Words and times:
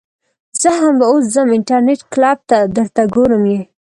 زه 0.61 0.69
همدا 0.81 1.05
اوس 1.11 1.25
ځم 1.33 1.47
انترنيټ 1.57 2.01
کلپ 2.13 2.39
ته 2.49 2.57
درته 2.75 3.01
ګورم 3.15 3.43
يې. 3.53 3.61